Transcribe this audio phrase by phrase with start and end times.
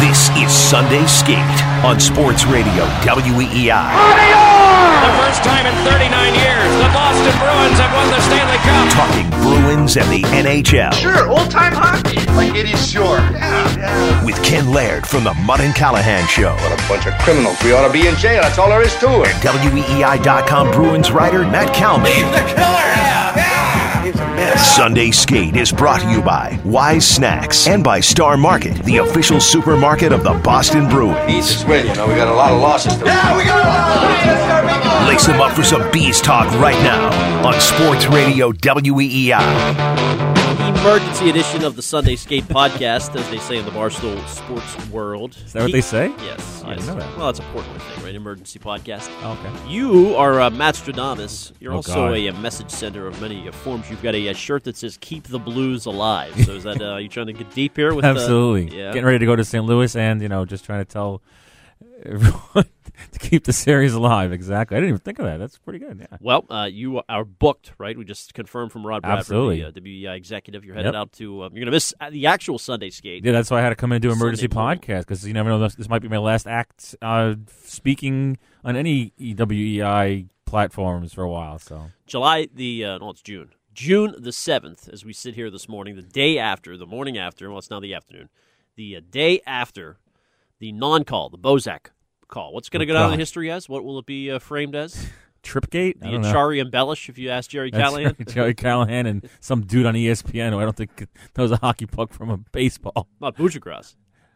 [0.00, 1.36] This is Sunday Skate
[1.84, 3.68] on Sports Radio WEEI.
[3.68, 8.88] The first time in 39 years, the Boston Bruins have won the Stanley Cup.
[8.92, 12.16] Talking Bruins and the NHL Sure, old time hockey.
[12.32, 13.18] Like it is sure.
[13.18, 14.24] Yeah, yeah.
[14.24, 16.54] with Ken Laird from the Mudd and Callahan Show.
[16.54, 17.62] What a bunch of criminals.
[17.62, 18.40] We ought to be in jail.
[18.42, 19.28] That's all there is to it.
[19.42, 22.12] WEEI.com Bruins writer Matt Kalman.
[24.14, 29.40] Sunday Skate is brought to you by Wise Snacks and by Star Market, the official
[29.40, 31.18] supermarket of the Boston Bruins.
[31.28, 31.86] Eats is win.
[31.86, 32.96] You know, we got a lot of losses.
[32.98, 36.80] To yeah, we got a lot of Lace them up for some bees talk right
[36.82, 40.45] now on Sports Radio WEEI.
[40.86, 45.36] Emergency edition of the Sunday Skate Podcast, as they say in the Barstool Sports world.
[45.44, 46.10] Is that what they say?
[46.20, 46.62] Yes.
[46.62, 46.78] I yes.
[46.84, 47.18] didn't know that.
[47.18, 48.14] Well, it's a Portland thing, right?
[48.14, 49.10] Emergency podcast.
[49.24, 49.68] Oh, okay.
[49.68, 51.50] You are uh, Matt Stradamus.
[51.58, 52.14] You're Oh, also God.
[52.16, 53.90] a, uh message sender of many uh, forms.
[53.90, 56.98] You've got a, uh shirt that says "Keep the Blues Alive." So is that uh,
[56.98, 58.04] you trying to get deep here with?
[58.04, 58.78] Uh, Absolutely.
[58.78, 58.90] yeah.
[58.92, 59.64] Getting ready to go to St.
[59.64, 61.20] Louis and, you know, just trying to tell
[62.04, 62.66] everyone
[63.12, 64.32] to keep the series alive.
[64.32, 64.76] Exactly.
[64.76, 65.38] I didn't even think of that.
[65.38, 65.98] That's pretty good.
[66.10, 66.16] Yeah.
[66.20, 67.96] Well, uh, you are booked, right?
[67.96, 69.60] We just confirmed from Rod Bradford, Absolutely.
[69.62, 70.64] the uh, WEI executive.
[70.64, 71.00] You're headed Yep.
[71.00, 71.42] out to.
[71.42, 73.24] Uh, you're going to miss uh, the actual Sunday skate.
[73.24, 75.26] Yeah, that's why I had to come in and do an emergency Sunday podcast because
[75.26, 75.58] you never know.
[75.58, 81.30] This, this might be my last act uh, speaking on any EWEI platforms for a
[81.30, 81.58] while.
[81.58, 83.50] So July the uh, no, it's June.
[83.74, 87.50] June the seventh, as we sit here this morning, the day after, the morning after.
[87.50, 88.30] Well, it's now the afternoon.
[88.76, 89.98] The uh, day after
[90.58, 91.88] the non-call, the Bozak
[92.28, 92.52] call.
[92.52, 93.68] What's going to Oh, go down in history as?
[93.68, 95.08] What will it be uh, framed as?
[95.42, 96.00] Tripgate.
[96.00, 96.06] The.
[96.08, 98.16] Acciari embellish, if you ask Jerry That's Callahan.
[98.18, 101.86] right, Jerry Callahan and some dude on ESPN who I don't think knows a hockey
[101.86, 103.08] puck from a baseball.
[103.20, 103.94] Not Buccigross.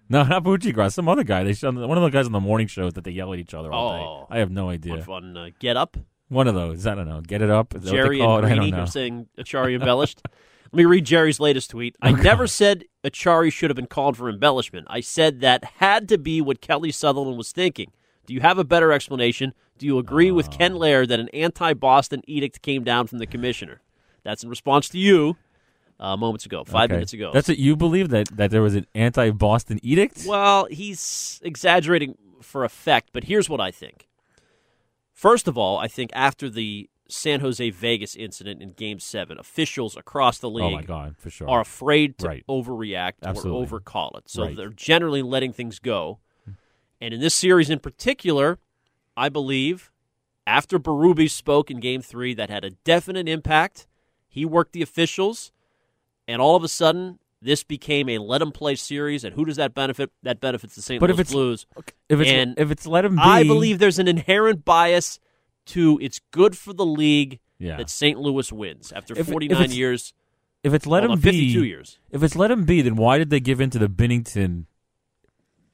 [0.08, 0.92] No, not Buccigross.
[0.92, 1.44] Some other guy.
[1.44, 3.54] They show one of the guys on the morning shows that they yell at each
[3.54, 4.26] other all Oh.
[4.28, 4.36] day.
[4.36, 4.96] I have no idea.
[4.96, 5.96] Uh, get up,
[6.28, 6.84] One of those.
[6.86, 7.20] I don't know.
[7.20, 7.74] Get it up.
[7.80, 10.20] Jerry and Greeny are saying Acciari embellished.
[10.72, 11.96] Let me read Jerry's latest tweet.
[12.00, 14.86] I never said Acciari should have been called for embellishment.
[14.88, 17.90] I said that had to be what Kelly Sutherland was thinking.
[18.26, 19.52] Do you have a better explanation?
[19.78, 23.80] Do you agree with Ken Laird that an anti-Boston edict came down from the commissioner?
[24.22, 25.36] That's in response to you
[25.98, 26.94] uh, moments ago, five Okay.
[26.94, 27.30] minutes ago.
[27.32, 30.24] That's what you believe that that there was an anti-Boston edict.
[30.26, 34.06] Well, he's exaggerating for effect, but here's what I think.
[35.12, 39.96] First of all, I think after the San Jose Vegas incident in Game 7, officials
[39.96, 41.48] across the league oh my god, for sure.
[41.48, 42.44] are afraid to Right.
[42.48, 43.58] overreact Absolutely.
[43.60, 44.28] or overcall it.
[44.28, 44.56] So Right.
[44.56, 46.18] they're generally letting things go.
[47.00, 48.58] And in this series in particular,
[49.16, 49.90] I believe
[50.46, 53.86] after Berube spoke in game three, that had a definite impact.
[54.28, 55.52] He worked the officials,
[56.28, 59.24] and all of a sudden, this became a let him play series.
[59.24, 60.10] And who does that benefit?
[60.22, 61.00] That benefits the St.
[61.00, 61.66] But Louis if it's- Blues.
[62.08, 65.18] if it's and if it's let him be, I believe there's an inherent bias
[65.70, 67.76] to it's good for the league Yeah.
[67.76, 68.18] that St.
[68.18, 70.14] Louis wins after If it- if 49 years.
[70.62, 71.98] if it's let hold him on, be, 52 years.
[72.10, 74.64] If it's let him be, then why did they give in to the Binnington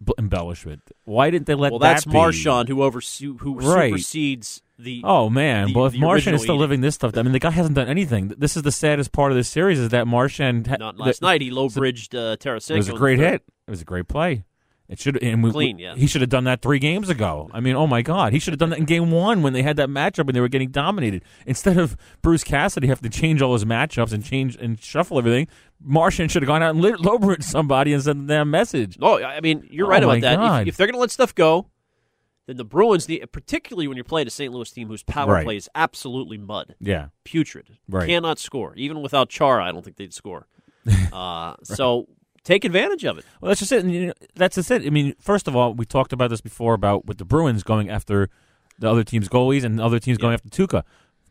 [0.05, 0.83] b- embellishment?
[1.05, 2.13] Why didn't they let Well, that that's be?
[2.13, 3.91] Marchand who overse- who Right.
[3.91, 5.01] supersedes the.
[5.05, 5.69] Oh man!
[5.69, 6.61] the- well, if the Marchand original is still edict.
[6.61, 8.29] living this stuff, I mean, the guy hasn't done anything.
[8.37, 10.67] This is the saddest part of this series is that Marchand.
[10.67, 11.41] Ha- Not last the- night.
[11.41, 12.75] He low bridged uh, Tarasenko.
[12.75, 13.43] It was a great hit.
[13.67, 14.45] It was a great play.
[14.89, 15.97] It should and we, Clean, yeah.
[15.97, 17.51] He should have done that three games ago.
[17.53, 19.63] I mean, oh my God, he should have done that in game one when they
[19.63, 21.23] had that matchup and they were getting dominated.
[21.45, 25.49] Instead of Bruce Cassidy have to change all his matchups and change and shuffle everything,
[25.83, 28.97] Marchand should have gone out and bridged somebody and sent them a message.
[29.01, 30.63] No, I mean you're Oh, right my about that.
[30.63, 31.67] If, if they're going to let stuff go,
[32.47, 34.53] then the Bruins need, particularly when you're playing a St.
[34.55, 35.45] Louis team whose power Right.
[35.45, 38.07] play is absolutely mud, Yeah, putrid, Right.
[38.09, 38.73] cannot score.
[38.77, 40.47] Even without Chara, I don't think they'd score.
[41.13, 42.07] Uh, So
[42.47, 43.25] take advantage of it.
[43.41, 43.83] Well, that's just it.
[43.83, 44.87] And, you know, that's just it.
[44.87, 47.91] I mean, first of all, we talked about this before about with the Bruins going
[47.91, 48.31] after
[48.79, 50.85] the other team's goalies and other teams going after Tuukka.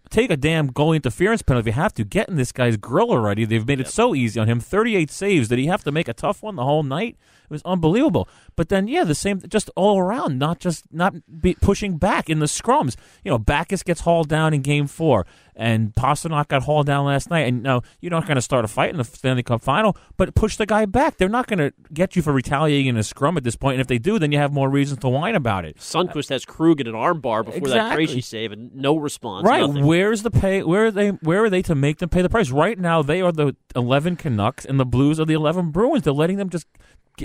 [0.09, 2.03] Take a damn goalie interference penalty if you have to.
[2.03, 3.45] Get in this guy's grill already.
[3.45, 4.59] They've made it so easy on him.
[4.59, 5.47] 38 saves.
[5.47, 7.17] Did he have to make a tough one the whole night?
[7.45, 8.27] It was unbelievable.
[8.55, 12.39] But then, yeah, the same, just all around, not just not be pushing back in
[12.39, 12.95] the scrums.
[13.23, 15.25] You know, Backes gets hauled down in game four,
[15.55, 17.47] and Pastrnak got hauled down last night.
[17.47, 20.35] And now you're not going to start a fight in the Stanley Cup final, but
[20.35, 21.17] push the guy back.
[21.17, 23.75] They're not going to get you for retaliating in a scrum at this point.
[23.75, 25.77] And if they do, then you have more reasons to whine about it.
[25.77, 28.05] Sundqvist has Krug in an armbar before that Exactly.
[28.05, 29.45] crazy save, and no response.
[29.47, 29.61] Right.
[29.61, 29.85] nothing.
[29.85, 30.63] Where's the pay?
[30.63, 31.09] Where are they?
[31.09, 32.51] Where are they to make them pay the price?
[32.51, 36.03] Right now, they are the eleven Canucks, and the Blues are the eleven Bruins.
[36.03, 36.67] They're letting them just.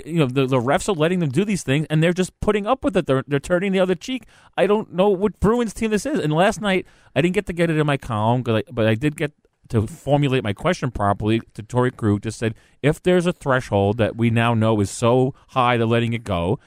[0.05, 2.65] You know the, the refs are letting them do these things, and they're just putting
[2.65, 3.05] up with it.
[3.07, 4.25] They're they're turning the other cheek.
[4.57, 6.19] I don't know what Bruins team this is.
[6.19, 6.85] And last night,
[7.15, 9.31] I didn't get to get it in my column, I- but I did get
[9.69, 12.21] to formulate my question properly to Torey Krug.
[12.23, 16.13] Just said, if there's a threshold that we now know is so high, they're letting
[16.13, 16.59] it go.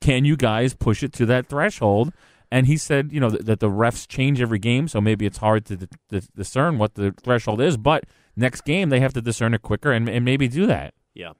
[0.00, 2.12] Can you guys push it to that threshold?
[2.50, 5.38] And he said, you know, that, that the refs change every game, so maybe it's
[5.38, 7.76] hard to d- d- discern what the threshold is.
[7.76, 8.04] But
[8.36, 10.94] next game, they have to discern it quicker and, and maybe do that.
[11.14, 11.32] Yeah.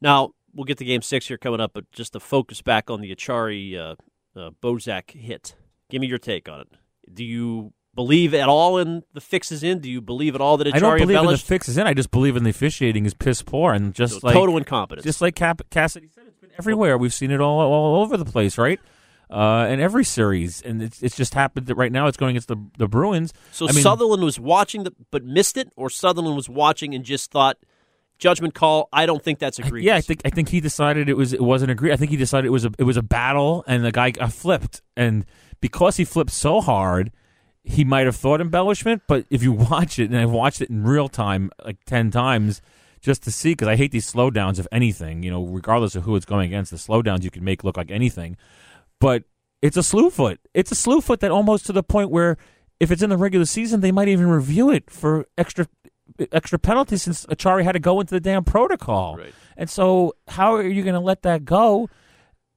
[0.00, 3.00] Now, we'll get to game six here coming up, but just to focus back on
[3.00, 3.94] the Acciari uh,
[4.38, 5.54] uh, Bozak hit.
[5.88, 6.68] Give me your take on it.
[7.14, 9.78] Do you believe at all in the fixes in?
[9.78, 11.86] Do you believe at all that Acciari I don't believe in the fixes in.
[11.86, 15.04] I just believe in the officiating is piss poor and just So like total incompetence.
[15.04, 16.98] just like Cap- Cassidy said, it's been everywhere.
[16.98, 18.80] We've seen it all all over the place, right?
[19.30, 22.48] Uh, in every series, and it's it's just happened that right now it's going against
[22.48, 23.34] the the Bruins.
[23.52, 27.04] so I mean, Sutherland was watching the, but missed it, or Sutherland was watching and
[27.04, 27.58] just thought
[28.18, 28.88] judgment call.
[28.92, 29.86] I don't think that's egregious.
[29.86, 31.92] Yeah, I think I think he decided it was it wasn't agree.
[31.92, 34.32] I think he decided it was a it was a battle, and the guy got
[34.32, 35.24] flipped, and
[35.60, 37.10] because he flipped so hard,
[37.62, 39.02] he might have thought embellishment.
[39.08, 42.60] But if you watch it, and I've watched it in real time like ten times
[43.00, 45.22] just to see, because I hate these slowdowns of anything.
[45.22, 47.90] You know, regardless of who it's going against, the slowdowns you can make look like
[47.90, 48.36] anything.
[49.00, 49.24] But
[49.62, 50.40] it's a slew foot.
[50.54, 52.36] It's a slew foot that almost to the point where
[52.80, 55.66] if it's in the regular season, they might even review it for extra
[56.32, 59.16] extra penalties since Acciari had to go into the damn protocol.
[59.16, 59.34] Right.
[59.56, 61.88] And so, how are you going to let that go?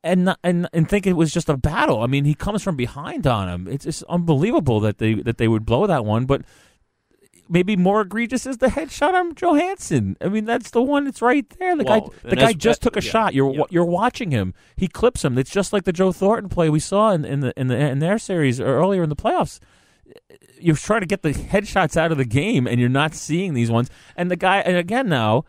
[0.04, 2.02] And, not, and and think it was just a battle.
[2.02, 3.68] I mean, he comes from behind on him.
[3.68, 6.26] It's just unbelievable that they that they would blow that one.
[6.26, 6.42] But
[7.52, 10.18] maybe more egregious is the headshot on Johansson.
[10.22, 11.76] I mean, that's the one that's right there.
[11.76, 13.34] The Well, guy the guy just took a yeah, shot.
[13.36, 13.64] You're yeah.
[13.70, 14.54] you're watching him.
[14.76, 15.38] He clips him.
[15.38, 18.00] It's just like the Joe Thornton play we saw in, in the in the in
[18.00, 19.60] their series or earlier in the playoffs
[20.60, 23.72] you're trying to get the headshots out of the game and you're not seeing these
[23.72, 23.90] ones.
[24.16, 25.46] And the guy, and again now,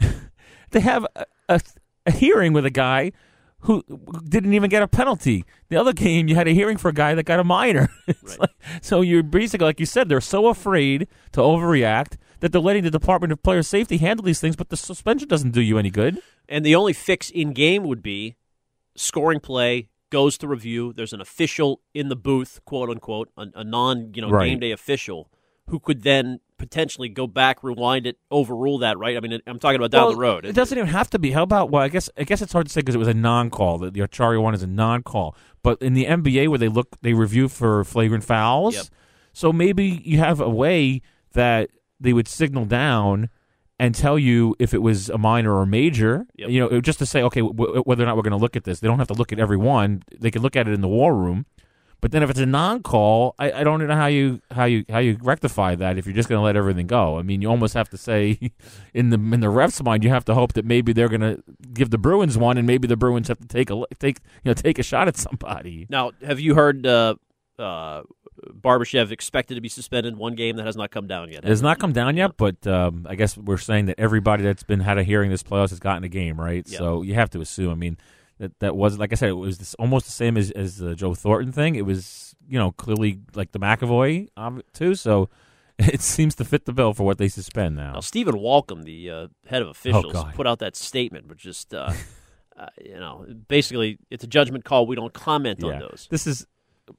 [0.70, 1.60] they have a, a,
[2.06, 3.12] a hearing with a guy
[3.60, 3.82] who
[4.28, 5.44] didn't even get a penalty.
[5.68, 7.88] The other game, you had a hearing for a guy that got a minor.
[8.06, 8.40] Right.
[8.40, 8.50] like-
[8.82, 12.90] so you're basically, like you said, they're so afraid to overreact that they're letting the
[12.90, 16.20] Department of Player Safety handle these things, but the suspension doesn't do you any good.
[16.48, 18.36] And the only fix in game would be
[18.94, 20.94] scoring play goes to review.
[20.94, 24.48] There's an official in the booth, quote unquote, a, a non you know Right.
[24.48, 25.30] game day official
[25.68, 28.96] who could then potentially go back, rewind it, overrule that.
[28.96, 29.14] Right?
[29.14, 30.46] I mean, I'm talking about down Well, the road.
[30.46, 31.32] It doesn't even have to be.
[31.32, 31.70] How about?
[31.70, 33.76] Well, I guess I guess it's hard to say because it was a non-call.
[33.78, 35.36] The, the Acciari one is a non-call.
[35.62, 38.74] But in the NBA, where they look, they review for flagrant fouls.
[38.74, 38.84] Yep.
[39.34, 41.02] So maybe you have a way
[41.34, 41.68] that
[42.00, 43.28] they would signal down
[43.78, 46.26] and tell you if it was a minor or major.
[46.36, 46.50] Yep.
[46.50, 48.64] You know, just to say, okay, w- whether or not we're going to look at
[48.64, 48.80] this.
[48.80, 50.02] They don't have to look at every one.
[50.18, 51.46] They can look at it in the war room.
[52.00, 54.98] But then if it's a non-call, I, I don't know how you how you how
[54.98, 57.18] you rectify that if you're just going to let everything go.
[57.18, 58.38] I mean, you almost have to say
[58.94, 61.42] in the in the refs' mind, you have to hope that maybe they're going to
[61.72, 64.54] give the Bruins one, and maybe the Bruins have to take a take you know
[64.54, 65.86] take a shot at somebody.
[65.88, 67.16] Now, have you heard uh,
[67.58, 68.02] uh,
[68.52, 71.44] Barbashev expected to be suspended one game that has not come down yet?
[71.44, 74.62] It has not come down yet, but um, I guess we're saying that everybody that's
[74.62, 76.66] been had a hearing this playoffs has gotten a game, right?
[76.68, 76.78] Yeah.
[76.78, 77.70] So you have to assume.
[77.70, 77.96] I mean,
[78.38, 80.94] that that was like I said, it was this, almost the same as as the
[80.94, 81.74] Joe Thornton thing.
[81.74, 84.94] It was you know clearly like the McAvoy um, too.
[84.94, 85.28] So
[85.78, 87.92] it seems to fit the bill for what they suspend now.
[87.92, 91.74] Now, Stephen Walkom, the uh, head of officials, Oh, put out that statement, but just
[91.74, 91.92] uh,
[92.56, 94.86] uh, you know, basically, it's a judgment call.
[94.86, 96.08] We don't comment on those.
[96.10, 96.46] This is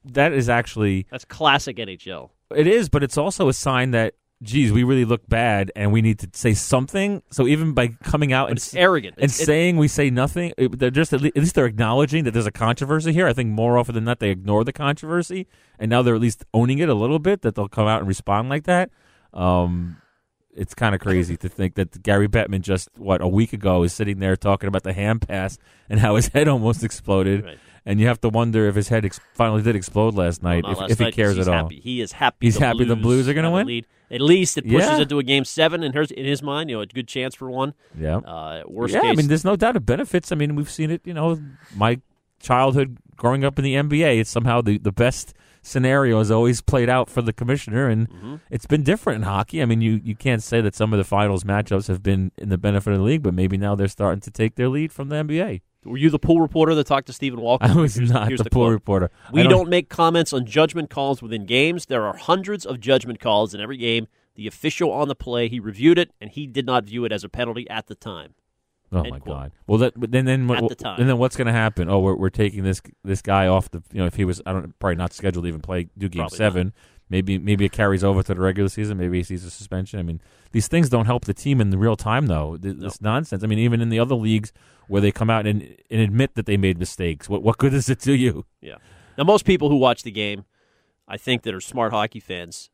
[0.06, 2.30] that is actually That's classic NHL.
[2.56, 4.14] It is, but it's also a sign that,
[4.44, 7.22] geez, we really look bad and we need to say something.
[7.32, 9.16] So even by coming out and arrogant.
[9.18, 11.66] and It's- it- saying we say nothing, it- they're just at le- at least they're
[11.66, 13.28] acknowledging that there's a controversy here.
[13.28, 15.48] I think more often than not they ignore the controversy,
[15.80, 17.42] and now they're at least owning it a little bit.
[17.42, 18.90] That they'll come out and respond like that.
[19.34, 19.98] Um,
[20.58, 23.94] it's kind of crazy to think that Gary Bettman just what a week ago is
[23.94, 25.58] sitting there talking about the hand pass
[25.90, 27.58] and how his head almost exploded, Right.
[27.86, 30.72] and you have to wonder if his head ex- finally did explode last night, not
[30.74, 31.54] if, last if he cares at all.
[31.54, 31.80] happy.
[31.80, 32.48] He is happy.
[32.48, 33.68] He's the happy the Blues are gonna win?
[33.68, 33.86] lead.
[34.10, 35.02] At least it pushes Yeah.
[35.02, 36.70] it to a game seven in his in his mind.
[36.70, 37.74] You know, a good chance for one.
[38.00, 38.18] Yeah.
[38.18, 40.32] Uh, worst yeah, case, I mean, there's no doubt it benefits.
[40.32, 41.02] I mean, we've seen it.
[41.06, 41.38] You know,
[41.76, 42.00] my
[42.40, 45.34] childhood growing up in the NBA, it's somehow the the best
[45.68, 48.36] scenario has always played out for the commissioner, and Mm-hmm.
[48.50, 49.62] it's been different in hockey.
[49.62, 52.50] I mean, you you can't say that some of the finals matchups have been in
[52.50, 55.10] the benefit of the league, but maybe now they're starting to take their lead from
[55.10, 55.62] the NBA.
[55.86, 57.70] were you the pool reporter that talked to Stephen Walkom?
[57.70, 58.74] I was Here's- not here's the pool quote.
[58.74, 59.12] reporter.
[59.32, 61.86] We don't, make comments on judgment calls within games.
[61.86, 64.08] There are hundreds of judgment calls in every game.
[64.36, 67.24] The official on the play, he reviewed it, and he did not view it as
[67.24, 68.36] a penalty at the time.
[68.92, 69.36] Oh End my quote.
[69.36, 69.52] God!
[69.68, 71.00] Well, that but then then At the time.
[71.00, 71.90] and then what's going to happen?
[71.90, 74.54] Oh, we're we're taking this this guy off the you know if he was I
[74.54, 76.74] don't probably not scheduled to even play do game Probably seven.
[77.10, 78.98] Maybe maybe it carries over to the regular season.
[78.98, 80.00] Maybe he sees a suspension.
[80.00, 82.56] I mean, these things don't help the team in the real time though.
[82.58, 83.44] Th- This nonsense.
[83.44, 84.52] I mean, even in the other leagues
[84.88, 87.90] where they come out and and admit that they made mistakes, what what good does
[87.90, 88.46] it do you?
[88.62, 88.76] Yeah.
[89.18, 90.46] Now, most people who watch the game,
[91.08, 92.70] I think that are smart hockey fans,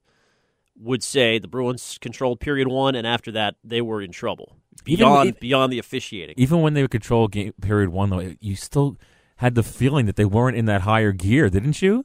[0.76, 5.28] would say the Bruins controlled period one, and after that they were in trouble beyond
[5.30, 6.36] even- beyond the officiating.
[6.38, 8.98] Even when they would control game period one though, you still
[9.38, 12.04] had the feeling that they weren't in that higher gear, didn't you?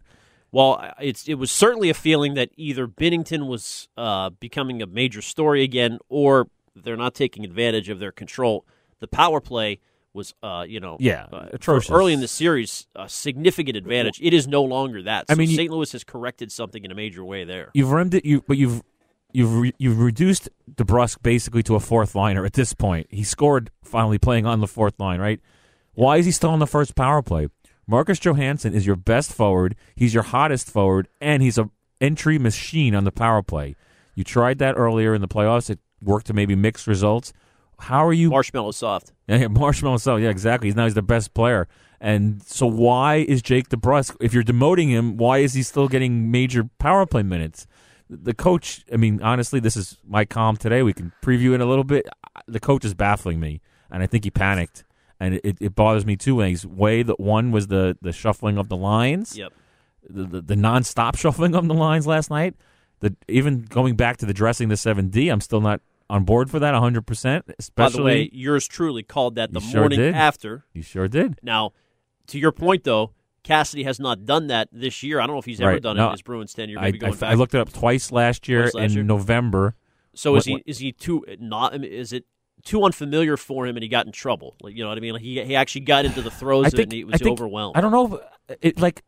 [0.50, 5.20] Well, it's it was certainly a feeling that either Binnington was uh, becoming a major
[5.20, 8.64] story again, or they're not taking advantage of their control.
[9.00, 9.78] The power play
[10.14, 11.90] was, uh, you know, Yeah, uh, atrocious.
[11.90, 14.18] early in the series, a significant advantage.
[14.22, 15.28] It is no longer that.
[15.28, 15.70] So I mean, St.
[15.70, 17.70] Louis has corrected something in a major way there.
[17.74, 18.82] You've rimmed it, you, but you've
[19.32, 23.06] you've re, you've reduced DeBrusk basically to a fourth liner at this point.
[23.10, 25.40] He scored finally playing on the fourth line, right?
[25.94, 27.48] Why is he still on the first power play?
[27.86, 29.74] Marcus Johansson is your best forward.
[29.96, 31.70] He's your hottest forward, and he's a
[32.00, 33.74] entry machine on the power play.
[34.14, 35.70] You tried that earlier in the playoffs.
[35.70, 37.32] It worked to maybe mixed results.
[37.78, 39.12] How are you Marshmallow soft.
[39.28, 40.68] Yeah, Marshmallow so yeah, exactly.
[40.68, 41.68] He's now he's the best player.
[42.00, 46.30] And so why is Jake DeBrusk if you're demoting him, why is he still getting
[46.30, 47.66] major power play minutes?
[48.10, 50.82] The coach, I mean, honestly, this is my calm today.
[50.82, 52.08] We can preview it a little bit.
[52.46, 53.60] The coach is baffling me,
[53.90, 54.84] and I think he panicked.
[55.20, 56.64] And it, it bothers me two ways.
[56.66, 59.52] Way that one was the, the shuffling of the lines, Yep.
[60.08, 62.54] the, the, the nonstop shuffling of the lines last night.
[63.00, 66.50] The even going back to the dressing the seven D, I'm still not on board
[66.50, 67.06] for that 100.
[67.06, 70.64] percent By Especially, the way, yours truly called that the You sure morning after.
[70.72, 71.38] you sure did.
[71.42, 71.72] Now,
[72.28, 73.12] to your point, though,
[73.48, 75.20] Cassidy has not done that this year.
[75.20, 75.82] I don't know if he's ever Right.
[75.82, 76.78] done it in his Bruins tenure.
[76.78, 77.30] I, Maybe I, going back.
[77.30, 79.04] I looked it up twice last year Twice last in year?
[79.04, 79.74] November.
[80.14, 81.82] so is he is he too not?
[81.84, 82.24] Is it
[82.64, 84.54] too unfamiliar for him and he got in trouble?
[84.62, 85.14] Like you know what I mean?
[85.14, 87.18] Like he he actually got into the throes I of it and he was I
[87.18, 87.76] think, overwhelmed.
[87.76, 88.20] I don't know.
[88.48, 89.02] If, it like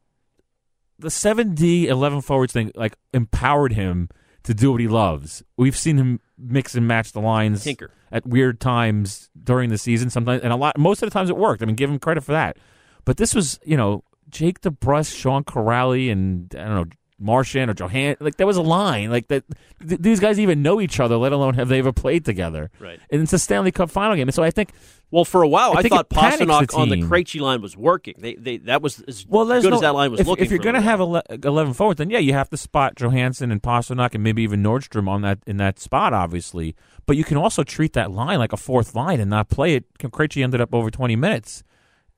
[0.98, 4.08] the seven D eleven forwards thing like empowered him
[4.44, 5.42] to do what he loves.
[5.58, 7.90] We've seen him mix and match the lines Tinker.
[8.10, 10.08] at weird times during the season.
[10.08, 11.62] Sometimes and a lot most of the times it worked.
[11.62, 12.56] I mean, give him credit for that.
[13.04, 16.84] But this was you know Jake DeBrusk, Sean Kuraly, and I don't know.
[17.22, 19.44] Marchand or Johan, like there was a line like that.
[19.86, 22.70] Th- these guys even know each other, let alone have they ever played together.
[22.78, 22.98] Right.
[23.10, 24.70] And it's a Stanley Cup final game, and so I think
[25.10, 26.96] Well, for a while, I I, thought panics the Pastrnak on the.
[26.96, 28.14] Krejci line was working.
[28.16, 30.46] They they that was as Well, good no, as that line was if, looking.
[30.46, 31.16] If you're going to have while.
[31.30, 34.62] ele- 11 forwards, then yeah, you have to spot Johansson and Pastrnak and maybe even
[34.62, 36.74] Nordstrom on that in that spot, obviously.
[37.04, 39.84] But you can also treat that line like a fourth line and not play it.
[39.98, 41.64] Krejci ended up over 20 minutes,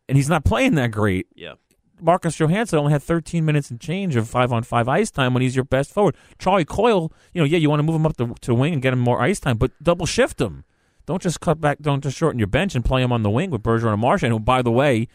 [0.08, 1.26] and he's not playing that great.
[1.34, 1.54] yeah.
[2.02, 5.42] Marcus Johansson only had 13 minutes and change of five on five ice time when
[5.42, 6.16] he's your best forward.
[6.38, 8.82] Charlie Coyle, you know, yeah, you want to move him up to, to wing and
[8.82, 10.64] get him more ice time, but double shift him.
[11.06, 11.78] Don't just cut back.
[11.80, 14.32] Don't just shorten your bench and play him on the wing with Bergeron and Marchand,
[14.32, 15.08] who, by the way,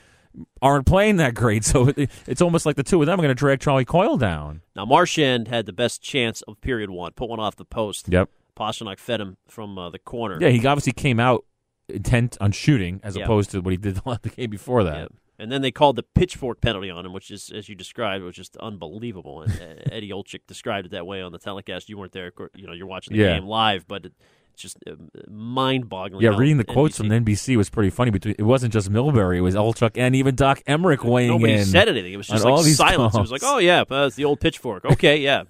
[0.61, 1.63] aren't playing that great.
[1.65, 4.17] So it, it's almost like the two of them are going to drag Charlie Coyle
[4.17, 4.61] down.
[4.75, 7.13] Now Marchand had the best chance of period one.
[7.13, 8.07] Put one off the post.
[8.09, 8.29] Yep.
[8.57, 10.37] Pastrnak fed him from uh, the corner.
[10.41, 11.45] Yeah, he obviously came out
[11.89, 13.23] intent on shooting as Yeah.
[13.23, 14.95] opposed to what he did the game before that.
[14.95, 15.07] Yeah.
[15.39, 18.35] And then they called the pitchfork penalty on him, which is, as you described, was
[18.35, 19.43] just unbelievable.
[19.43, 21.89] And uh, Eddie Olczyk described it that way on the telecast.
[21.89, 23.35] You weren't there, you know, you're watching the Yeah.
[23.35, 24.15] game live, but it's
[24.55, 24.93] just uh,
[25.29, 26.23] mind-boggling.
[26.23, 28.09] Yeah, reading the quotes from NBC was pretty funny.
[28.11, 31.65] Between it wasn't just Milbury; it was Olczyk and even Doc Emrick weighing Nobody in.
[31.65, 32.13] said anything.
[32.13, 33.15] It was just like silence.
[33.15, 34.83] It was like, oh yeah, uh, it's the old pitchfork.
[34.91, 35.43] Okay, yeah.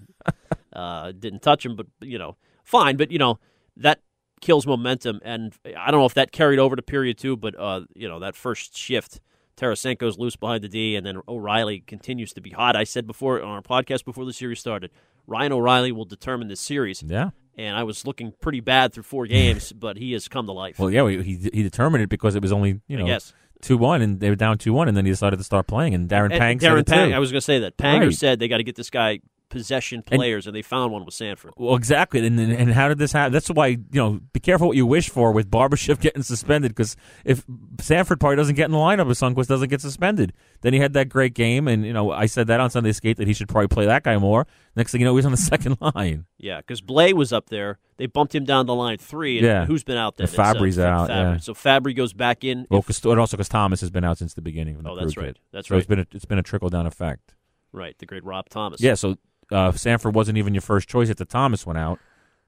[0.74, 2.98] uh, didn't touch him, but you know, fine.
[2.98, 3.40] But you know
[3.78, 4.02] that
[4.42, 7.38] kills momentum, and I don't know if that carried over to period two.
[7.38, 9.22] But uh, you know that first shift,
[9.58, 12.76] Tarasenko's loose behind the D, and then O'Reilly continues to be hot.
[12.76, 14.92] I said before on our podcast before the series started,
[15.26, 17.04] Ryan O'Reilly will determine this series.
[17.04, 17.32] Yeah.
[17.58, 20.78] And I was looking pretty bad through four games, but he has come to life.
[20.78, 23.18] Well, yeah, he he determined it because it was only you know
[23.62, 25.94] two one, and they were down two one, and then he decided to start playing.
[25.94, 27.14] And Darren And Pang said Darren Pang.
[27.14, 27.78] I was going to say that.
[27.78, 28.14] Panger Right.
[28.14, 31.54] said they got to get this guy possession players, and, they found one with Sanford.
[31.58, 33.34] Well, exactly, and and and how did this happen?
[33.34, 36.96] That's why you know be careful what you wish for with Barbashev getting suspended because
[37.26, 37.44] if
[37.80, 40.94] Sanford probably doesn't get in the lineup, if Sundqvist doesn't get suspended, then he had
[40.94, 43.48] that great game, and you know I said that on Sunday Skate that he should
[43.50, 44.48] probably play that guy more.
[44.76, 46.26] Next thing you know, he's on the second line.
[46.38, 47.80] Yeah, because Blais was up there.
[47.98, 49.40] They bumped him down to line three.
[49.40, 49.66] And Yeah.
[49.66, 50.28] who's been out there?
[50.28, 51.38] And uh, Fabbri's out, yeah.
[51.38, 52.68] So Fabry goes back in.
[52.70, 54.76] Well, If- and also because Thomas has been out since the beginning.
[54.76, 55.28] Of the Oh, that's right.
[55.28, 55.40] kid.
[55.52, 55.80] That's so right.
[55.80, 57.34] It's been a, it's been a trickle down effect.
[57.72, 58.82] right, the great Rob Thomas.
[58.82, 59.18] Yeah, so
[59.52, 62.00] uh, Sanford wasn't even your first choice at the Thomas went out.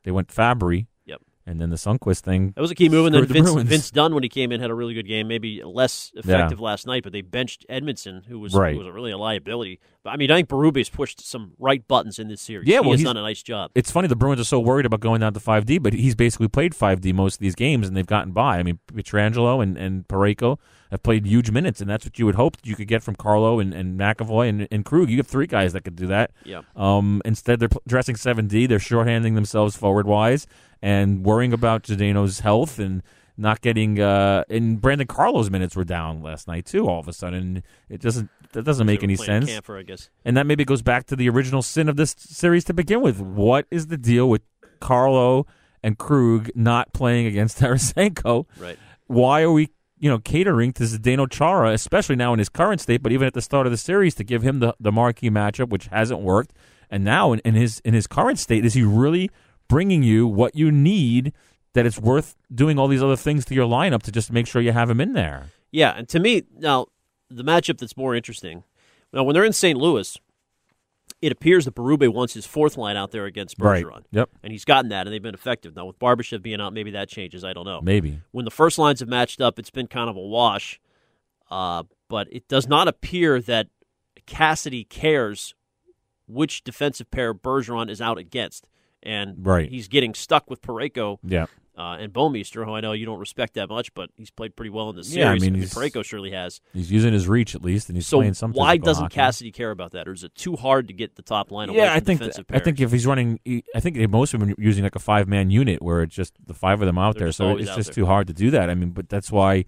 [0.03, 0.88] They went Fabbri.
[1.50, 2.53] And then the Sundqvist thing.
[2.56, 3.08] That was a key move.
[3.08, 5.27] And then Screwed the Vince, Dunn, when he came in, had a really good game.
[5.27, 8.74] Maybe less effective last night, but they benched Edmundson, who was Right.
[8.74, 9.79] who was a really a liability.
[10.03, 12.68] But I mean, I think Berube's pushed some right buttons in this series.
[12.68, 13.72] Yeah, he well, has he's- done a nice job.
[13.74, 16.48] It's funny the Bruins are so worried about going down to 5D, but he's basically
[16.48, 18.60] played 5D most of these games, and they've gotten by.
[18.60, 20.58] I mean, Pietrangelo and, and Parayko
[20.91, 23.60] have played huge minutes, and that's what you would hope you could get from Carlo
[23.60, 25.10] and, and McAvoy and, and Krug.
[25.10, 26.32] You have three guys that could do that.
[26.46, 26.62] Yeah.
[26.75, 28.68] Um, instead, they're dressing 7D.
[28.68, 30.48] They're shorthanding themselves forward wise
[30.82, 33.04] and worrying about Zdeno's health and
[33.38, 34.00] not getting.
[34.00, 36.88] Uh, and Brandon Carlo's minutes were down last night too.
[36.88, 38.30] All of a sudden, it doesn't.
[38.54, 39.50] That doesn't make any sense.
[39.50, 40.10] Kampfer, I guess.
[40.26, 43.20] And that maybe goes back to the original sin of this series to begin with.
[43.20, 44.42] What is the deal with
[44.80, 45.46] Carlo
[45.84, 48.46] and Krug not playing against Tarasenko?
[48.58, 48.78] Right.
[49.06, 49.70] Why are we,
[50.00, 53.36] you know, catering to Zdeno Chara, especially now in his current state, but even at
[53.36, 56.52] the start of the series to give him the, the marquee matchup, which hasn't worked.
[56.90, 59.30] And now in, in his in his current state, is he really
[59.70, 61.32] bringing you what you need
[61.74, 64.62] that it's worth doing all these other things to your lineup to just make sure
[64.62, 65.52] you have him in there?
[65.72, 66.88] Yeah, and to me, now
[67.30, 68.64] the matchup that's more interesting.
[69.14, 69.78] Now, when they're in St.
[69.80, 70.18] Louis,
[71.22, 73.84] it appears that Berube wants his fourth line out there against Right.
[73.86, 74.04] Bergeron.
[74.12, 74.30] Yep.
[74.44, 75.76] And he's gotten that, and they've been effective.
[75.76, 77.44] Now, with Barbashev being out, maybe that changes.
[77.44, 77.82] I don't know.
[77.82, 78.22] Maybe.
[78.32, 80.80] When the first lines have matched up, it's been kind of a wash.
[81.52, 83.68] Uh, but it does not appear that
[84.26, 85.56] Cassidy cares
[86.28, 88.68] which defensive pair Bergeron is out against.
[89.03, 89.70] And Right.
[89.70, 91.46] he's getting stuck with Parayko Yeah.
[91.77, 94.70] uh, and Bouwmeester, who I know you don't respect that much, but he's played pretty
[94.72, 96.60] well in this Yeah, I mean, and he's- Parayko surely has.
[96.74, 98.51] He's using his reach at least, and he's So playing some.
[98.51, 99.15] why doesn't hockey.
[99.15, 101.77] Cassidy care about that, or is it too hard to get the top line away
[101.77, 103.39] Yeah, I think I think if he's running,
[103.74, 106.34] I think most of them are using like a five man unit where it's just
[106.46, 107.27] the five of them out They're there.
[107.29, 108.03] just So it's just there.
[108.03, 108.70] too hard to do that.
[108.70, 109.63] I mean, but that's why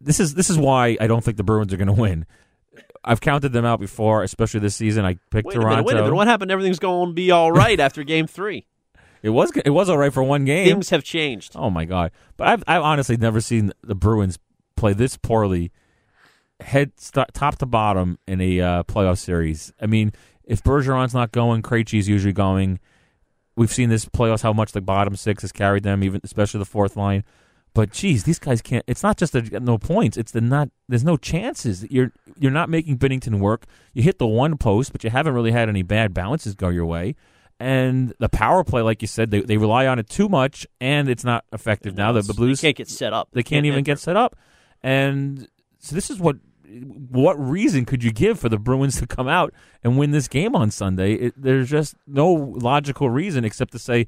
[0.00, 2.26] this is this is why I don't think the Bruins are going to win.
[3.08, 5.06] I've counted them out before, especially this season.
[5.06, 5.70] I picked wait Toronto.
[5.70, 6.14] minute, wait a minute.
[6.14, 6.50] What happened?
[6.50, 8.66] Everything's going to be all right after Game Three.
[9.22, 10.66] It was it was all right for one game.
[10.66, 11.52] Things have changed.
[11.56, 12.12] Oh my god!
[12.36, 14.38] But I've I've honestly never seen the Bruins
[14.76, 15.72] play this poorly,
[16.60, 19.72] head st- top to bottom in a uh, playoff series.
[19.80, 20.12] I mean,
[20.44, 22.78] if Bergeron's not going, Krejci's usually going.
[23.56, 26.66] We've seen this playoffs how much the bottom six has carried them, even especially the
[26.66, 27.24] fourth line.
[27.74, 28.84] But geez, these guys can't.
[28.86, 30.16] It's not just that you got no points.
[30.16, 30.70] It's the not.
[30.88, 31.86] There's no chances.
[31.90, 33.66] You're you're not making Binnington work.
[33.92, 36.86] You hit the one post, but you haven't really had any bad bounces go your
[36.86, 37.14] way.
[37.60, 41.08] And the power play, like you said, they, they rely on it too much, and
[41.08, 42.12] it's not effective now.
[42.12, 43.28] The, the Blues they can't get set up.
[43.32, 44.36] they can't even get set up.
[44.82, 45.48] And
[45.78, 46.36] so this is what
[47.08, 50.54] what reason could you give for the Bruins to come out and win this game
[50.54, 51.14] on Sunday?
[51.14, 54.06] It, there's just no logical reason except to say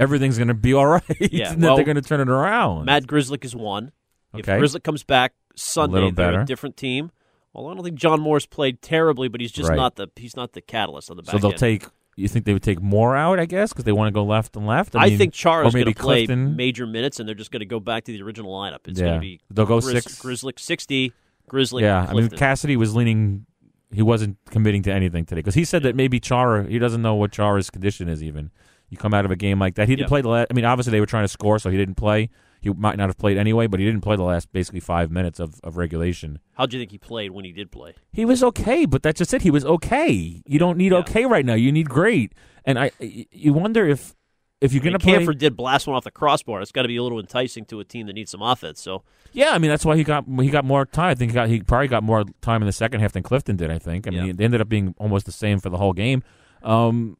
[0.00, 2.86] everything's going to be all right Yeah, and that they're going to turn it around.
[2.86, 3.92] Matt Grzelcyk is one.
[4.34, 4.58] If Okay.
[4.58, 6.40] Grzelcyk comes back Sunday, little they're better.
[6.42, 7.10] a different team.
[7.52, 9.76] Well, I don't think John Morris played terribly, but he's just Right.
[9.76, 11.58] not the he's not the catalyst on the back so they'll end.
[11.60, 11.86] take.
[12.16, 13.38] You think they would take more out?
[13.40, 14.94] I guess because they want to go left and left.
[14.96, 16.54] I, mean, think Char is going to play Clifton.
[16.56, 18.86] major minutes, and they're just going to go back to the original lineup.
[18.86, 19.06] It's Yeah.
[19.06, 20.20] going to be They'll go Grizz- six.
[20.22, 21.12] Grzelcyk sixty,
[21.48, 21.82] Grizzly.
[21.84, 23.46] yeah, I mean Cassidy was leaning.
[23.92, 26.66] He wasn't committing to anything today because he said that maybe Chara.
[26.68, 28.22] He doesn't know what Chara's condition is.
[28.22, 28.50] Even
[28.90, 30.48] you come out of a game like that, he didn't play the last.
[30.50, 32.30] I mean, obviously they were trying to score, so he didn't play.
[32.60, 35.38] He might not have played anyway, but he didn't play the last basically five minutes
[35.38, 36.38] of, of regulation.
[36.54, 37.94] How do you think he played when he did play?
[38.12, 39.42] He was okay, but that's just it.
[39.42, 40.42] He was okay.
[40.46, 40.98] You don't need Yeah.
[40.98, 41.54] okay right now.
[41.54, 42.32] You need great.
[42.64, 44.14] And I, you wonder if
[44.62, 45.22] if you're going to play.
[45.34, 46.62] Did blast one off the crossbar.
[46.62, 48.80] It's got to be a little enticing to a team that needs some offense.
[48.80, 49.02] So
[49.34, 51.10] Yeah, I mean that's why he got he got more time.
[51.10, 53.56] I think he got he probably got more time in the second half than Clifton
[53.56, 53.70] did.
[53.70, 54.06] I think.
[54.06, 54.30] I mean, Yeah.
[54.30, 56.22] it ended up being almost the same for the whole game.
[56.62, 57.18] Um,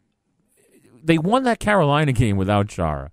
[1.05, 3.11] they won that Carolina game without Chara.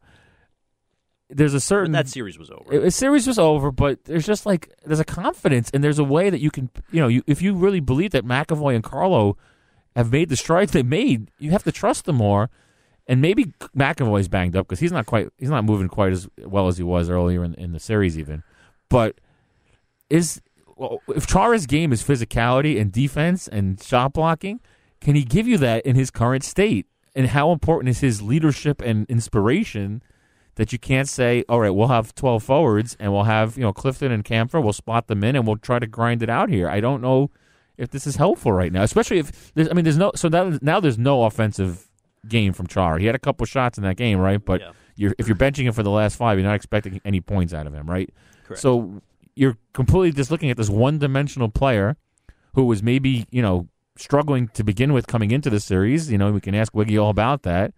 [1.30, 2.74] There's a but certain that series was over.
[2.74, 6.04] it- the series was over, but there's just like there's a confidence and there's a
[6.04, 9.38] way that you can you know you, if you really believe that McAvoy and Carlo
[9.96, 12.50] have made the strides they made, you have to trust them more.
[13.08, 16.68] And maybe McAvoy's banged up because he's not quite he's not moving quite as well
[16.68, 18.44] as he was earlier in, in the series even.
[18.90, 19.20] But
[20.10, 20.42] is
[20.76, 24.60] well, if Chara's game is physicality and defense and shot blocking,
[25.00, 26.88] can he give you that in his current state?
[27.16, 30.02] And how important is his leadership and inspiration
[30.56, 33.74] that you can't say, all right, we'll have 12 forwards and we'll have, you know,
[33.74, 36.70] Clifton and Kampfer, we'll spot them in and we'll try to grind it out here.
[36.70, 37.30] I don't know
[37.78, 40.58] if this is helpful right now, especially if there's, I mean, there's no, so now,
[40.62, 41.88] now there's no offensive
[42.28, 42.98] game from Char.
[43.00, 44.44] He had a couple shots in that game, right?
[44.44, 44.72] But Yeah.
[44.96, 47.66] you're, if you're benching him for the last five, you're not expecting any points out
[47.66, 48.10] of him, right?
[48.46, 48.62] Correct.
[48.62, 49.02] So
[49.36, 51.96] you're completely just looking at this one dimensional player
[52.54, 56.12] who was maybe, you know, struggling to begin with coming into the series.
[56.12, 57.74] You know, we can ask Wiggy all about that.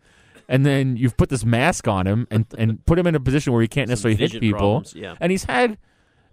[0.49, 3.53] And then you've put this mask on him and, and put him in a position
[3.53, 4.59] where he can't Some necessarily hit people.
[4.59, 5.15] problems, yeah.
[5.21, 5.77] And he's had,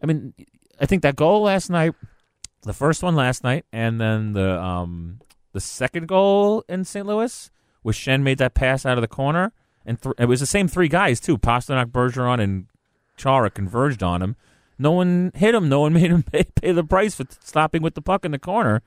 [0.03, 0.35] I mean,
[0.81, 1.95] I think that goal last night,
[2.63, 5.21] the first one last night, and then the um
[5.53, 7.07] the second goal in St.
[7.07, 7.51] Louis,
[7.83, 9.53] where Schenn made that pass out of the corner,
[9.87, 11.39] and th- it was the same three guys too.
[11.39, 12.67] Pastrnak, Bergeron, and
[13.17, 14.37] Chara converged on him.
[14.79, 15.69] No one hit him.
[15.69, 18.33] No one made him pay, pay the price for t- stopping with the puck in
[18.33, 18.83] the corner.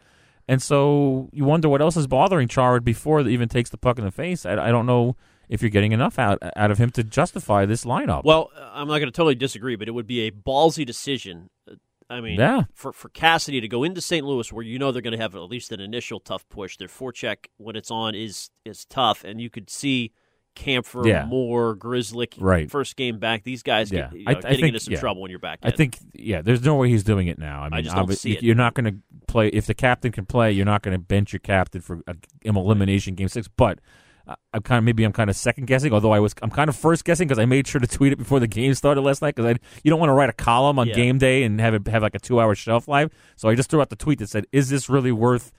[0.47, 3.97] And so you wonder what else is bothering Chara before he even takes the puck
[3.97, 4.45] in the face.
[4.45, 5.15] I, I don't know
[5.49, 8.23] if you're getting enough out out of him to justify this lineup.
[8.23, 11.49] Well, I'm not going to totally disagree, but it would be a ballsy decision.
[11.69, 11.75] Uh,
[12.09, 12.63] I mean, Yeah.
[12.73, 14.25] for for Cassidy to go into St.
[14.25, 16.75] Louis, where you know they're going to have at least an initial tough push.
[16.77, 20.11] Their forecheck when it's on is is tough, and you could see
[20.55, 21.25] Kampfer, Yeah.
[21.25, 22.69] Moore, Grzelcyk, Right.
[22.69, 23.43] first game back.
[23.43, 24.09] These guys Yeah.
[24.11, 24.99] get, you I- know, I getting think- into some yeah.
[24.99, 25.59] trouble when you're back.
[25.63, 27.63] I think, yeah, there's no way he's doing it now.
[27.63, 28.43] I mean, just don't see it.
[28.43, 28.95] You're not going to
[29.33, 30.51] play if the captain can play.
[30.51, 32.15] You're not going to bench your captain for a,
[32.45, 33.47] an elimination game six.
[33.49, 33.79] But
[34.25, 35.91] uh, I'm kind of maybe I'm kind of second guessing.
[35.91, 38.17] Although I was I'm kind of first guessing because I made sure to tweet it
[38.17, 40.79] before the game started last night because I you don't want to write a column
[40.79, 40.93] on Yeah.
[40.95, 43.09] game day and have it have like a two hour shelf life.
[43.35, 45.51] So I just threw out the tweet that said, "Is this really worth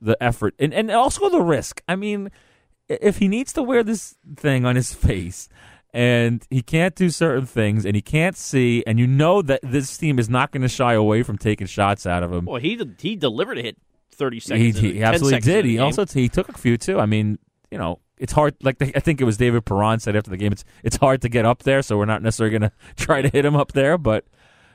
[0.00, 2.30] the effort and and also the risk?" I mean,
[2.88, 5.48] if he needs to wear this thing on his face
[5.94, 9.96] and he can't do certain things, and he can't see, and you know that this
[9.96, 12.44] team is not going to shy away from taking shots out of him.
[12.44, 13.78] Well, he he delivered a hit
[14.12, 14.78] thirty he, seconds.
[14.78, 15.64] he in, absolutely did.
[15.64, 15.82] He game.
[15.82, 16.98] also he took a few too.
[17.00, 17.38] I mean,
[17.70, 18.54] you know, it's hard.
[18.62, 21.28] Like I think it was David Perron said after the game, it's it's hard to
[21.28, 23.96] get up there, so we're not necessarily going to try to hit him up there,
[23.98, 24.24] but.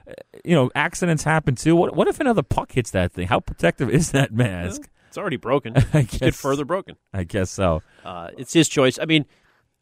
[0.07, 1.75] uh, You know, accidents happen too.
[1.75, 3.27] What what if another puck hits that thing?
[3.27, 4.89] How protective is that mask?
[5.07, 5.73] it's already broken.
[5.93, 6.95] I It's get further broken.
[7.13, 7.83] I guess so.
[8.03, 8.97] Uh, it's his choice.
[8.99, 9.25] I mean,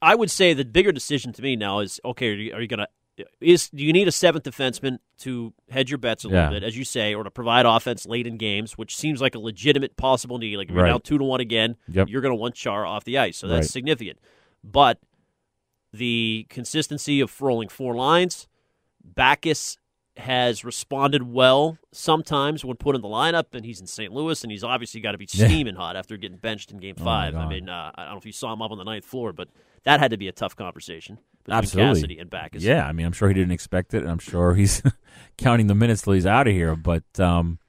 [0.01, 2.29] I would say the bigger decision to me now is okay.
[2.29, 2.87] Are you, are you going to
[3.39, 6.49] is do you need a seventh defenseman to hedge your bets a little Yeah.
[6.49, 9.39] bit, as you say, or to provide offense late in games, which seems like a
[9.39, 10.57] legitimate possible need.
[10.57, 10.89] Like if you're Right.
[10.89, 12.07] now two to one again, Yep.
[12.09, 13.71] you're going to want Char off the ice, so that's Right.
[13.71, 14.17] significant.
[14.63, 14.99] But
[15.93, 18.47] the consistency of rolling four lines,
[19.03, 19.77] Backes
[20.17, 24.11] has responded well sometimes when put in the lineup, and he's in St.
[24.11, 27.03] Louis, and he's obviously got to be steaming hot after getting benched in Game Oh,
[27.03, 27.35] Five.
[27.35, 29.33] I mean, uh, I don't know if you saw him up on the ninth floor,
[29.33, 29.47] but
[29.83, 31.93] that had to be a tough conversation between Absolutely.
[32.01, 32.61] Cassidy and Backes.
[32.63, 34.83] Yeah, I mean, I'm sure he didn't expect it, and I'm sure he's
[35.37, 36.75] counting the minutes till he's out of here.
[36.75, 37.59] But um,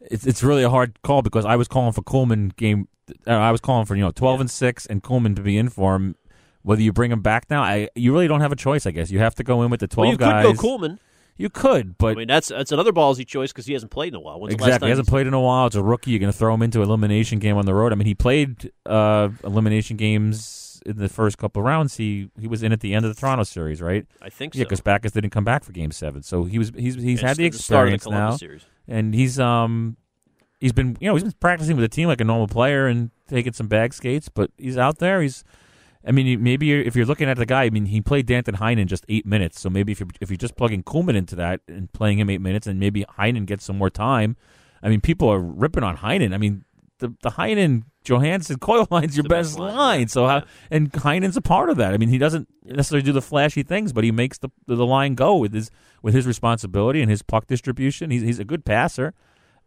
[0.00, 2.88] it's it's really a hard call because I was calling for Kuhlman game.
[3.26, 5.68] Uh, I was calling for you know 12 and six and Kuhlman to be in
[5.68, 6.16] for him.
[6.62, 8.84] Whether you bring him back now, I you really don't have a choice.
[8.86, 10.46] I guess you have to go in with the 12 Well, you guys.
[10.46, 10.98] could go Kuhlman.
[11.38, 14.16] You could, but I mean, that's that's another ballsy choice because he hasn't played in
[14.16, 14.40] a while.
[14.40, 15.68] When's exactly, time he hasn't played in a while.
[15.68, 16.10] It's a rookie.
[16.10, 17.92] You're going to throw him into elimination game on the road.
[17.92, 21.96] I mean, he played uh, elimination games in the first couple of rounds.
[21.96, 24.04] He he was in at the end of the Toronto series, right?
[24.20, 24.58] I think so.
[24.58, 27.28] Yeah, because Backes didn't come back for Game Seven, so he was he's he's Yeah,
[27.28, 28.66] had the of the experience now, Series.
[28.88, 29.96] and he's um
[30.58, 33.12] he's been you know he's been practicing with the team like a normal player and
[33.28, 35.22] taking some bag skates, but he's out there.
[35.22, 35.44] He's
[36.06, 38.56] I mean maybe you're, if you're looking at the guy, I mean he played Danton
[38.56, 41.60] Heinen just eight minutes, so maybe if you're if you're just plugging Kuhlman into that
[41.68, 44.36] and playing him eight minutes, and maybe Heinen gets some more time.
[44.82, 46.34] I mean people are ripping on Heinen.
[46.34, 46.64] I mean
[46.98, 50.06] the the Heinen Johansson Coyle line's your best, best line, line, yeah.
[50.06, 51.92] so how and Heinen's a part of that.
[51.92, 55.14] I mean, he doesn't necessarily do the flashy things, but he makes the the line
[55.14, 55.70] go with his
[56.02, 58.10] with his responsibility and his puck distribution.
[58.10, 59.14] He's he's a good passer,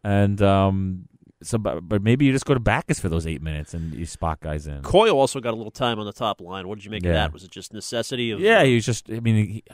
[0.02, 1.08] and um,
[1.42, 4.06] so but, but maybe you just go to Backes for those eight minutes and you
[4.06, 4.82] spot guys in.
[4.82, 6.68] Coyle also got a little time on the top line.
[6.68, 7.32] What did you make of that?
[7.32, 8.40] Was it just necessity of?
[8.40, 9.10] Yeah, he was just.
[9.10, 9.64] I mean, he,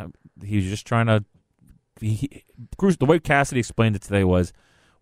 [0.45, 1.25] he was just trying to.
[2.01, 2.45] He,
[2.77, 4.53] Bruce, the way Cassidy explained it today was,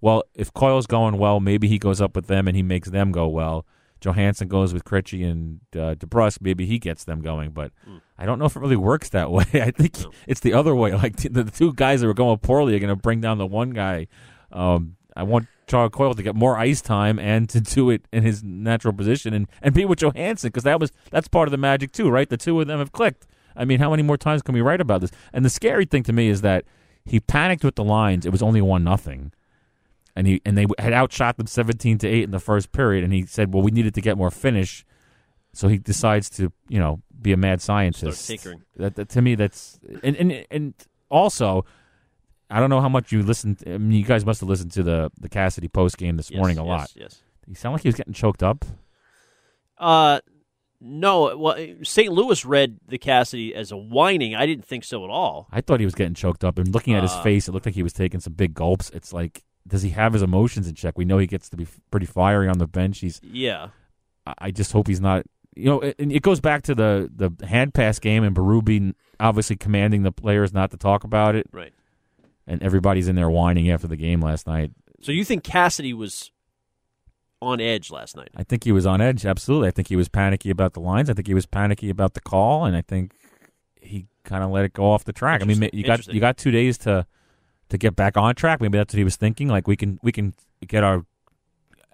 [0.01, 3.13] well, if Coyle's going well, maybe he goes up with them and he makes them
[3.13, 3.67] go well.
[4.05, 7.51] Johansson goes with Krejci and uh, DeBrusk, maybe he gets them going.
[7.51, 7.73] But
[8.19, 9.45] I don't know if it really works that way.
[9.55, 10.11] I think No.
[10.27, 10.93] it's the other way.
[10.95, 13.47] Like the, the two guys that were going poorly are going to bring down the
[13.47, 14.07] one guy.
[14.53, 18.23] Um, I want Charles Coyle to get more ice time and to do it in
[18.23, 21.59] his natural position and, and be with Johansson because that was that's part of the
[21.59, 22.29] magic too, right?
[22.29, 23.27] The two of them have clicked.
[23.57, 25.11] I mean, how many more times can we write about this?
[25.33, 26.65] And the scary thing to me is that
[27.05, 28.27] he panicked with the lines.
[28.27, 29.33] It was only one nothing,
[30.15, 33.03] and he and they had outshot them seventeen to eight in the first period.
[33.03, 34.85] And he said, "Well, we needed to get more finish,"
[35.53, 38.27] so he decides to you know be a mad scientist.
[38.77, 40.75] That, that to me, that's and and and
[41.09, 41.65] also.
[42.51, 43.63] I don't know how much you listened.
[43.67, 46.39] I mean, you guys must have listened to the the Cassidy post game this Yes,
[46.39, 46.93] morning a yes, lot.
[46.95, 47.23] Yes.
[47.47, 48.65] He sounded like he was getting choked up.
[49.79, 50.21] Uh,
[50.81, 51.37] no.
[51.37, 52.13] Well, St.
[52.13, 54.35] Louis read the Cassidy as a whining.
[54.35, 55.49] I didn't think so at all.
[55.53, 57.67] I thought he was getting choked up, and looking at his Uh, face, it looked
[57.67, 58.91] like he was taking some big gulps.
[58.91, 60.97] It's like, does he have his emotions in check?
[60.97, 63.01] We know he gets to be pretty fiery on the bench.
[63.01, 63.69] He's, Yeah.
[64.27, 65.25] I- I just hope he's not.
[65.59, 69.57] You know, and it goes back to the the hand pass game and Berube obviously
[69.57, 71.73] commanding the players not to talk about it, Right.
[72.47, 74.73] And everybody's in there whining after the game last night.
[75.01, 76.31] So you think Cassidy was
[77.43, 78.31] on edge last night?
[78.37, 79.27] I think he was on edge.
[79.27, 81.11] Absolutely, I think he was panicky about the lines.
[81.11, 83.13] I think he was panicky about the call, and I think
[83.81, 85.43] he kind of let it go off the track.
[85.43, 87.07] I mean, you got you got two days to
[87.69, 88.61] to get back on track.
[88.61, 89.49] Maybe that's what he was thinking.
[89.49, 90.35] Like we can we can
[90.67, 91.05] get our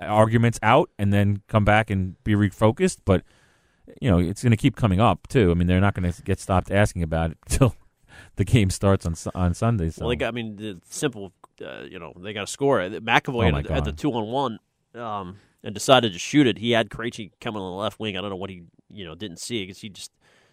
[0.00, 2.98] arguments out and then come back and be refocused.
[3.04, 3.22] But
[4.00, 5.50] you know, it's going to keep coming up too.
[5.50, 7.74] I mean, they're not going to get stopped asking about it until
[8.36, 9.90] the game starts on on Sunday.
[9.90, 10.28] So Well, they got.
[10.28, 11.32] I mean, the simple.
[11.64, 12.78] Uh, you know, they got to score.
[12.80, 14.58] McAvoy Oh, at, at the two on one,
[14.94, 16.58] um, and decided to shoot it.
[16.58, 18.16] He had Krejci coming on the left wing.
[18.16, 20.10] I don't know what he, you know, didn't see because he just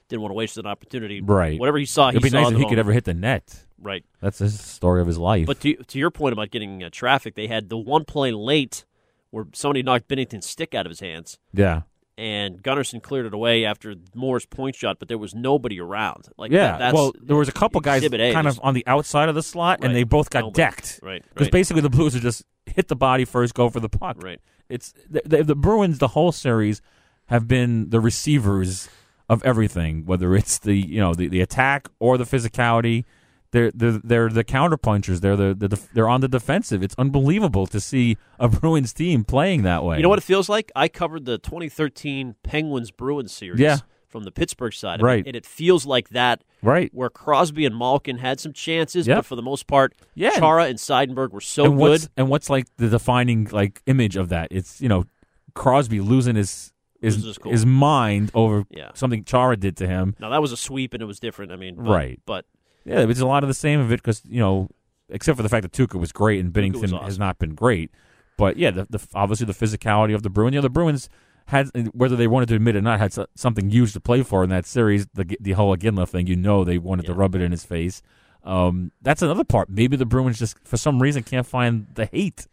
[0.09, 1.21] didn't want to waste an opportunity.
[1.21, 1.59] Right.
[1.59, 3.65] Whatever he saw, he it'd be saw nice if he could ever hit the net.
[3.81, 4.03] Right.
[4.21, 5.47] That's the story of his life.
[5.47, 8.85] But to to your point about getting uh, traffic, they had the one play late
[9.31, 11.81] where somebody knocked Binnington's stick out of his hands, yeah.
[12.19, 16.27] And Gunnarsson cleared it away after Moore's point shot, but there was nobody around.
[16.37, 18.33] Like Yeah, that, that's well, there was a couple guys A.
[18.33, 19.87] kind of on the outside of the slot, Right.
[19.87, 20.55] and they both got Nobody.
[20.57, 20.99] decked.
[21.01, 21.51] Right, Because right.
[21.51, 24.21] basically the Blues are just hit the body first, go for the puck.
[24.21, 24.41] Right.
[24.67, 25.97] It's the, the, the Bruins.
[25.99, 26.81] The whole series
[27.27, 28.89] have been the receivers
[29.29, 33.05] of everything, whether it's the you know the, the attack or the physicality.
[33.51, 35.21] They're they're, they're the counterpunchers.
[35.21, 36.83] They're the, the def- they're on the defensive.
[36.83, 39.97] It's unbelievable to see a Bruins team playing that way.
[39.97, 40.71] You know what it feels like?
[40.75, 43.59] I covered the 2013 Penguins Bruins series.
[43.59, 43.77] Yeah.
[44.07, 45.23] from the Pittsburgh side, Right.
[45.27, 46.89] And it feels like that, Right.
[46.93, 49.17] Where Crosby and Malkin had some chances, Yep.
[49.19, 50.31] but for the most part, Yeah.
[50.31, 52.07] Chara and Seidenberg were so and good.
[52.17, 54.47] and what's like the defining like image of that?
[54.51, 55.05] It's you know
[55.53, 57.51] Crosby losing his his cool.
[57.51, 58.91] his mind over Yeah.
[58.93, 60.15] something Chara did to him.
[60.19, 61.51] Now that was a sweep, and it was different.
[61.51, 62.19] I mean, but, Right.
[62.25, 62.45] But
[62.85, 64.69] Yeah, it's a lot of the same of it because you know,
[65.09, 67.91] except for the fact that Tuukka was great and was Binnington has not been great.
[68.37, 70.53] But yeah, the, the obviously the physicality of the Bruins.
[70.53, 71.09] You know, the Bruins
[71.47, 74.43] had whether they wanted to admit it or not had something huge to play for
[74.43, 75.07] in that series.
[75.13, 78.01] The the whole Iginla thing, you know, they wanted to rub it in his face.
[78.43, 79.69] Um, that's another part.
[79.69, 82.47] Maybe the Bruins just for some reason can't find the hate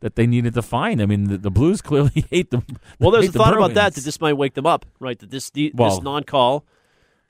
[0.00, 1.02] that they needed to find.
[1.02, 2.64] I mean, the, the Blues clearly hate them.
[2.98, 5.18] well, there's a the thought about that that this might wake them up, right?
[5.18, 6.64] That this the, Well- this non-call,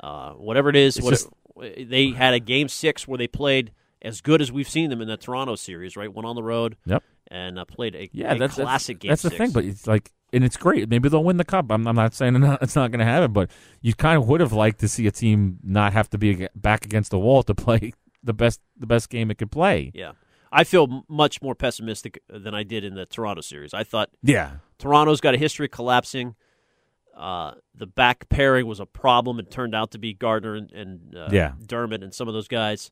[0.01, 1.33] uh, whatever it is, It's what just- it-
[1.79, 5.09] they had a game six where they played as good as we've seen them in
[5.09, 6.13] the Toronto series, right?
[6.13, 7.03] Went on the road Yep.
[7.31, 9.09] and uh, played a, Yeah, a that's classic that's, game.
[9.11, 10.89] That's the thing, but it's like, and it's great.
[10.89, 11.67] Maybe they'll win the cup.
[11.71, 14.53] I'm, I'm not saying it's not, going to happen, but you kind of would have
[14.53, 17.93] liked to see a team not have to be back against the wall to play
[18.23, 19.91] the best the best game it could play.
[19.95, 20.13] yeah,
[20.53, 23.73] I feel much more pessimistic than I did in the Toronto series.
[23.75, 26.35] I thought Yeah, Toronto's got a history of collapsing.
[27.19, 29.41] Uh, the back pairing was a problem.
[29.41, 31.53] It turned out to be Gardiner and, and uh, Yeah.
[31.67, 32.91] Dermott and some of those guys.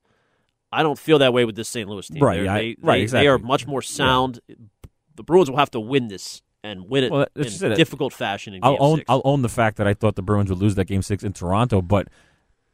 [0.73, 1.89] I don't feel that way with this St.
[1.89, 2.21] Louis team.
[2.23, 3.25] Right, I- they, right, they, exactly.
[3.25, 4.41] They are much more sound.
[5.15, 7.77] The Bruins will have to win this and win it Well, in just it.
[7.77, 8.53] difficult fashion.
[8.55, 9.03] In I'll own.
[9.09, 11.33] I'll own the fact that I thought the Bruins would lose that game six in
[11.33, 12.09] Toronto, but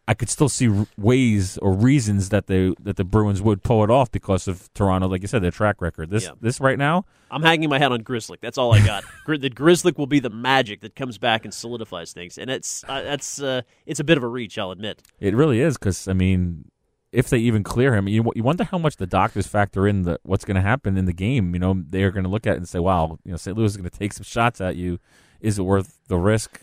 [0.08, 3.90] I could still see ways or reasons that they that the Bruins would pull it
[3.90, 6.10] off because of Toronto, like you said, their track record.
[6.10, 6.32] This Yeah.
[6.40, 8.36] this right now, I'm hanging my hat on Grizzly.
[8.40, 9.04] That's all I got.
[9.24, 12.84] Gri- the Grizzly will be the magic that comes back and solidifies things, and it's
[12.88, 15.02] uh, that's uh, it's a bit of a reach, I'll admit.
[15.20, 16.64] It really is because I mean,
[17.12, 20.18] if they even clear him, you you wonder how much the doctors factor in the
[20.24, 21.54] what's going to happen in the game.
[21.54, 23.56] You know, they are going to look at it and say, "Wow, you know, St.
[23.56, 24.98] Louis is going to take some shots at you.
[25.40, 26.60] Is it worth the risk?"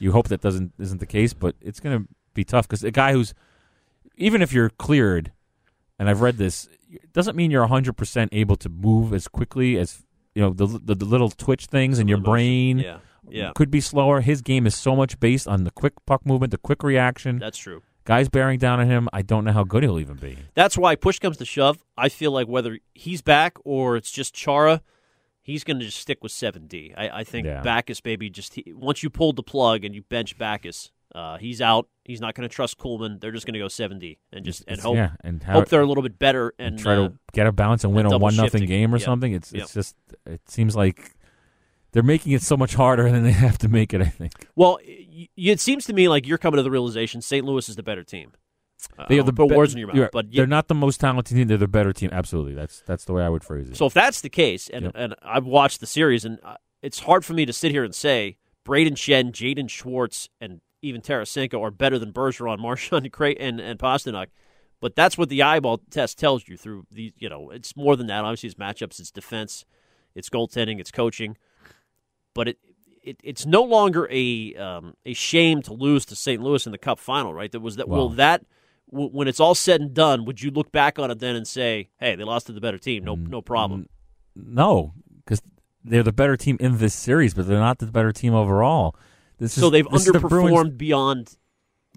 [0.00, 2.90] You hope that doesn't isn't the case, but it's going to be tough because a
[2.90, 3.34] guy who's
[4.16, 5.32] even if you're cleared,
[5.98, 9.78] and I've read this, it doesn't mean you're 100 percent able to move as quickly
[9.78, 10.02] as
[10.34, 12.32] you know the the, the little twitch things in your Emotion.
[12.32, 12.78] brain.
[12.78, 14.20] Yeah, yeah, Could be slower.
[14.20, 17.58] His game is so much based on the quick puck movement, the quick reaction that's
[17.58, 17.82] true.
[18.04, 19.08] guys bearing down on him.
[19.12, 20.36] I don't know how good he'll even be.
[20.54, 21.84] That's why push comes to shove.
[21.96, 24.82] I feel like whether he's back or it's just Chara,
[25.42, 26.92] he's going to just stick with seven D.
[26.96, 27.60] I, I think Yeah.
[27.62, 31.60] Backes, baby, just he, once you pulled the plug and you bench Backes, uh, he's
[31.60, 31.88] out.
[32.04, 33.20] He's not going to trust Kuhlman.
[33.20, 35.80] They're just going to go seventy and just and It's- hope yeah, and hope they're
[35.80, 38.36] a little bit better and, try uh, to get a bounce and win a one
[38.36, 39.04] nothing game or Yep.
[39.04, 39.32] something.
[39.32, 39.62] It's Yep.
[39.62, 39.96] it's just
[40.26, 41.14] it seems like
[41.92, 44.00] they're making it so much harder than they have to make it.
[44.00, 44.78] I think Well,
[45.36, 47.44] it seems to me like you're coming to the realization St.
[47.44, 48.32] Louis is the better team.
[48.98, 50.10] Uh, they are the put be- words in your mouth, right.
[50.12, 51.46] but y- they're not the most talented team.
[51.48, 52.08] They're the better team.
[52.12, 53.76] Absolutely, that's that's the way I would phrase it.
[53.76, 54.92] So if that's the case, and Yep.
[54.94, 57.94] and I've watched the series, and uh, it's hard for me to sit here and
[57.94, 63.60] say Brayden Schenn, Jaden Schwartz, and even Tarasenko are better than Bergeron, Marchand, Cray, and
[63.60, 64.28] and Pastrnak.
[64.80, 68.06] But that's what the eyeball test tells you through the you know it's more than
[68.06, 68.24] that.
[68.24, 69.64] Obviously, it's matchups, it's defense,
[70.14, 71.36] it's goaltending, it's coaching.
[72.34, 72.58] But it,
[73.02, 76.42] it it's no longer a um, a shame to lose to St.
[76.42, 77.50] Louis in the Cup final, right?
[77.52, 77.88] That was that.
[77.88, 78.44] will Well- that
[78.90, 81.46] w- when it's all said and done, would you look back on it then and
[81.46, 83.86] say, "Hey, they lost to the better team, no Mm, no problem."
[84.34, 85.42] no, because
[85.84, 88.94] they're the better team in this series, but they're not the better team overall.
[89.40, 91.36] This So is, they've is the underperformed beyond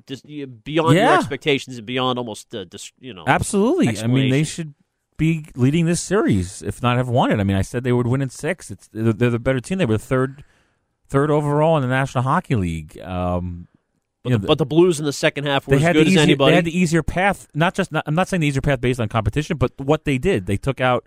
[0.07, 3.25] just beyond your expectations and beyond almost uh, dis, you know.
[3.27, 3.99] Absolutely.
[3.99, 4.73] I mean, they should
[5.17, 7.39] be leading this series, if not have won it.
[7.39, 8.71] I mean, I said they would win in six.
[8.71, 9.77] It's they're, they're the better team.
[9.77, 10.43] They were third,
[11.07, 12.99] third overall in the National Hockey League.
[12.99, 13.67] Um,
[14.23, 16.07] But, you the, but the Blues in the second half were they as had good
[16.07, 16.51] the as easier, anybody.
[16.51, 17.47] They had the easier path.
[17.53, 17.91] Not just.
[17.91, 20.45] Not, I'm not saying the easier path based on competition, but what they did.
[20.45, 21.05] They took out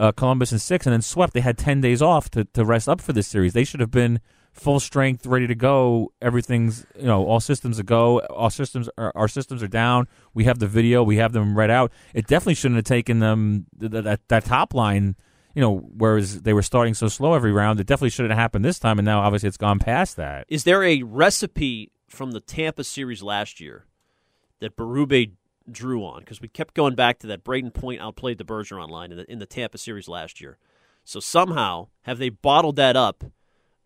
[0.00, 1.34] uh, Columbus in six and then swept.
[1.34, 3.52] They had ten days off to, to rest up for this series.
[3.52, 4.20] They should have been
[4.60, 6.12] full strength, ready to go.
[6.20, 8.20] Everything's you know, all systems a go.
[8.20, 10.06] All systems are, our systems are down.
[10.34, 11.02] We have the video.
[11.02, 11.92] We have them read out.
[12.14, 15.16] It definitely shouldn't have taken them th- th- that that top line.
[15.54, 18.64] You know, whereas they were starting so slow every round, it definitely shouldn't have happened
[18.64, 19.00] this time.
[19.00, 20.46] And now, obviously, it's gone past that.
[20.48, 23.86] Is there a recipe from the Tampa series last year
[24.60, 25.32] that Berube
[25.68, 26.20] drew on?
[26.20, 29.32] Because we kept going back to that Brayden Point outplayed the Bergeron line in the,
[29.32, 30.56] in the Tampa series last year.
[31.04, 33.24] So somehow, have they bottled that up?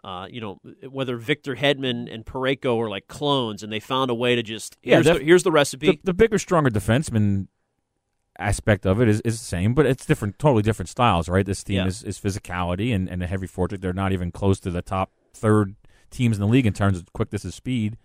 [0.05, 4.15] Uh, you know, whether Victor Hedman and Parayko are like clones, and they found a
[4.15, 5.87] way to just Yeah, here's, the, here's the recipe.
[5.93, 7.47] the, the bigger, stronger defenseman
[8.39, 11.47] aspect of it is, is the same, but it's different, totally different styles, right?
[11.47, 11.87] This team Yeah.
[11.87, 13.81] is, is physicality and, and a heavy fortress.
[13.81, 15.75] They're not even close to the top third
[16.11, 17.97] teams in the league in terms of quickness and speed.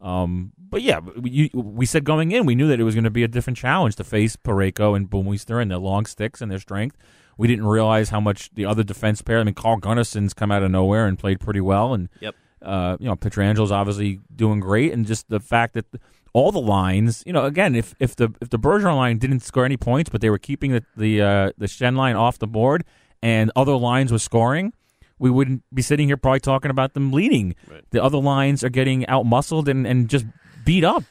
[0.00, 3.04] Um, but yeah, we, you, we said going in, we knew that it was going
[3.04, 6.50] to be a different challenge to face Pareko and Bouwmeester and their long sticks and
[6.50, 6.96] their strength.
[7.40, 9.38] We didn't realize how much the other defense pair.
[9.40, 12.34] I mean, Carl Gunnarsson's come out of nowhere and played pretty well, and Yep.
[12.62, 15.86] Uh, you know, Pietrangelo's obviously doing great, and just the fact that
[16.34, 19.64] all the lines, you know, again, if if the if the Bergeron line didn't score
[19.64, 22.84] any points, but they were keeping the the uh, the Schenn line off the board,
[23.22, 24.74] and other lines were scoring,
[25.18, 27.54] we wouldn't be sitting here probably talking about them leading.
[27.66, 27.82] Right.
[27.90, 30.26] The other lines are getting out muscled and, and just
[30.66, 31.04] beat up.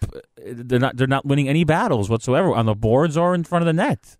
[0.45, 3.65] They're not they're not winning any battles whatsoever on the boards or in front of
[3.65, 4.17] the net.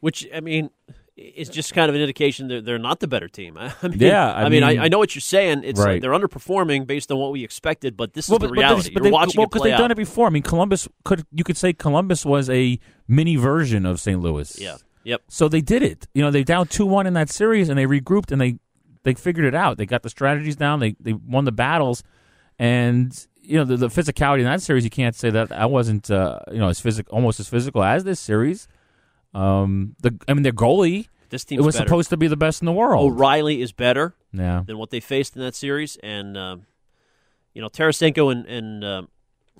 [0.00, 0.70] Which I mean,
[1.16, 3.56] is just kind of an indication that they're not the better team.
[3.58, 5.62] I mean, Yeah, I I, mean, mean- I, I know what you're saying.
[5.64, 6.00] It's Right.
[6.00, 8.90] they're underperforming based on what we expected, but this is Well, the but, reality.
[8.94, 10.26] but, they, watching well, it because they've done it before.
[10.26, 14.20] I mean, Columbus could you could say Columbus was a mini version of St.
[14.20, 14.58] Louis.
[14.58, 14.76] Yeah.
[15.04, 15.22] Yep.
[15.28, 16.06] So they did it.
[16.14, 18.58] You know, they down two one in that series, and they regrouped and they
[19.02, 19.78] they figured it out.
[19.78, 20.80] They got the strategies down.
[20.80, 22.02] They they won the battles,
[22.58, 24.84] and you know the, the physicality in that series.
[24.84, 28.04] You can't say that I wasn't uh, you know as physical, almost as physical as
[28.04, 28.68] this series.
[29.34, 31.06] Um, the I mean their goalie.
[31.30, 31.86] This It was better.
[31.86, 33.12] supposed to be the best in the world.
[33.12, 34.64] O'Reilly is better yeah.
[34.66, 36.66] than what they faced in that series, and um,
[37.54, 39.08] you know Tarasenko and, and um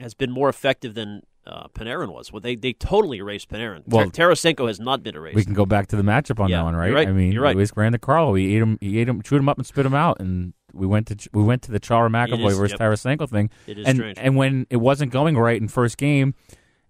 [0.01, 2.33] has been more effective than uh, Panarin was.
[2.33, 3.83] Well, they they totally erased Panarin.
[3.87, 5.37] Well- Tar- Tarasenko has not been erased.
[5.37, 6.93] We can go back to the matchup on Yeah, that one, right?
[6.93, 7.09] right.
[7.09, 7.55] I mean, You're right.
[7.55, 8.35] it was Brandon Carlo.
[8.35, 10.87] He ate him, he ate him, chewed him up, and spit him out, and we
[10.87, 12.81] went to we went to the Chara McAvoy versus yep.
[12.81, 13.51] Tarasenko thing.
[13.69, 14.19] It is and strange.
[14.21, 16.35] and when it wasn't going right in first game,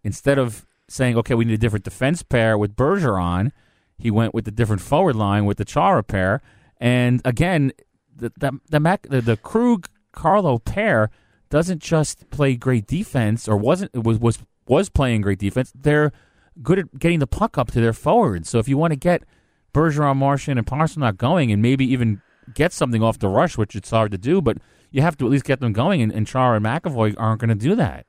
[0.05, 3.53] instead of saying, "Okay, we need a different defense pair with Bergeron,"
[3.99, 6.41] he went with the different forward line with the Chara pair.
[6.79, 7.73] And again,
[8.15, 11.11] the the the, Mac, the, the Krug Carlo pair
[11.51, 15.73] doesn't just play great defense, or wasn't was was was playing great defense.
[15.75, 16.13] They're
[16.63, 18.49] good at getting the puck up to their forwards.
[18.49, 19.23] So if you want to get
[19.73, 22.23] Bergeron, Marchand, and Pastrnak not going, and maybe even
[22.55, 24.59] get something off the rush, which it's hard to do, but
[24.91, 26.03] you have to at least get them going.
[26.03, 28.07] And, and Chara and McAvoy aren't going to do that.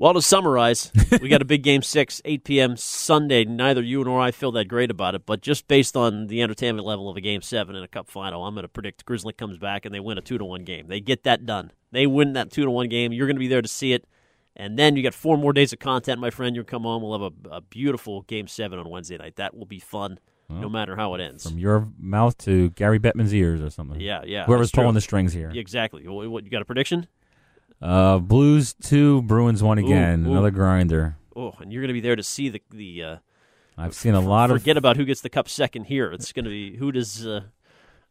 [0.00, 2.76] Well, to summarize, we got a big game six, 8 p.m.
[2.76, 3.44] Sunday.
[3.44, 6.86] Neither you nor I feel that great about it, but just based on the entertainment
[6.86, 9.58] level of a game seven and a cup final, I'm going to predict Grzelcyk comes
[9.58, 10.86] back and they win a two to one game.
[10.86, 11.72] They get that done.
[11.90, 13.12] They win that two to one game.
[13.12, 14.06] You're going to be there to see it,
[14.54, 16.54] and then you got four more days of content, my friend.
[16.54, 17.02] You'll come home.
[17.02, 19.34] We'll have a, a beautiful game seven on Wednesday night.
[19.34, 21.42] That will be fun, no matter how it ends.
[21.42, 24.00] From your mouth to Gary Bettman's ears or something.
[24.00, 24.44] Yeah, yeah.
[24.44, 25.50] Whoever's pulling the strings here.
[25.52, 26.06] Exactly.
[26.06, 27.08] What, what, you got a prediction?
[27.80, 30.26] Uh, Blues two, Bruins one again.
[30.26, 30.32] ooh.
[30.32, 31.16] Another grinder.
[31.36, 33.02] Oh, and you're going to be there to see the the.
[33.02, 33.16] Uh,
[33.76, 34.60] I've seen a lot of.
[34.60, 36.10] forget about who gets the cup second here.
[36.12, 37.42] It's going to be who does uh,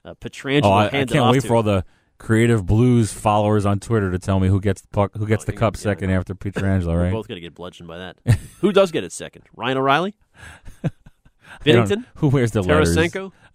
[0.06, 1.48] uh, Pietrangelo Oh, I, I can't wait to?
[1.48, 1.84] for all the
[2.18, 5.48] creative Blues followers on Twitter to tell me who gets the puck, who gets Oh,
[5.48, 6.18] the cup yeah, second yeah.
[6.20, 6.88] after Pietrangelo.
[6.94, 7.12] We're Right?
[7.12, 8.18] both going to get bludgeoned by that.
[8.62, 9.44] who does get it second?
[9.56, 10.16] Ryan O'Reilly,
[11.66, 12.96] Binnington, Who wears the letters?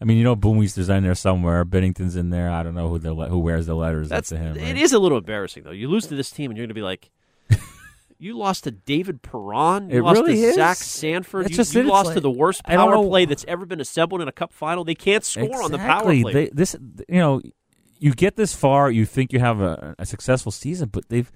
[0.03, 1.65] I mean, you know, Bouwmeester's in there somewhere.
[1.65, 2.51] Binnington's in there.
[2.51, 4.09] I don't know who the who wears the letters.
[4.09, 4.57] That's to him.
[4.57, 4.77] it right?
[4.77, 5.71] is a little embarrassing though.
[5.71, 7.11] You lose to this team and you're going to be like.
[8.19, 9.91] You lost to David Perron.
[9.91, 10.55] You It lost really to is.
[10.55, 11.47] Zach Sanford.
[11.47, 14.21] It's You, just you lost like- to the worst power play that's ever been assembled
[14.21, 14.85] in a cup final.
[14.85, 16.23] They can't score on the power play.
[16.33, 16.77] They, this,
[17.09, 17.43] you know,
[17.99, 21.33] you get this far, you think you have a, a successul season, but they've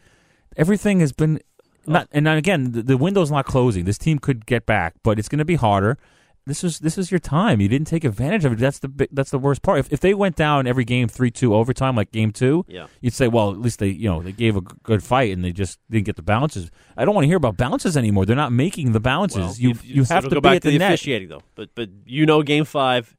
[0.57, 1.40] everything has been
[1.88, 2.07] not.
[2.12, 3.85] And again, the, the window's not closing.
[3.85, 5.98] This team could get back, but it's going to be harder.
[6.47, 7.61] This is this is your time.
[7.61, 8.59] You didn't take advantage of it.
[8.61, 9.81] That's the that's the worst part.
[9.81, 12.87] If, if they went down every game three two overtime like game two, Yeah.
[13.01, 15.51] you'd say, well, at least they you know they gave a good fight and they
[15.51, 16.71] just didn't get the bounces.
[16.97, 18.27] I don't want to hear about bounces anymore.
[18.27, 19.39] They're not making the bounces.
[19.39, 20.93] Well, you if- you so have to go be back at to the, the net.
[20.93, 21.43] officiating though.
[21.57, 23.17] But but you know, game five,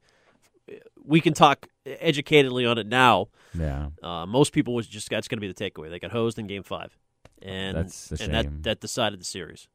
[1.03, 3.27] we can talk educatedly on it now.
[3.53, 3.89] Yeah.
[4.01, 5.89] Uh, most people was just that's going to be the takeaway.
[5.89, 6.97] They got hosed in game five,
[7.41, 9.67] and That's and that that decided the series.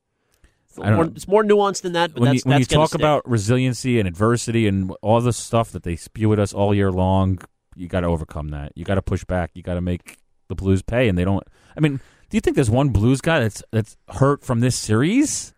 [0.78, 2.88] It's, more, it's more nuanced than that, but when that's you, when that's you talk
[2.90, 3.00] stick.
[3.00, 6.90] about resiliency and adversity and all the stuff that they spew at us all year
[6.90, 7.38] long,
[7.76, 8.72] you got to overcome that.
[8.74, 9.50] You got to push back.
[9.54, 11.42] You got to make the Blues pay, and they don't.
[11.76, 15.54] I mean, do you think there's one Blues guy that's that's hurt from this series?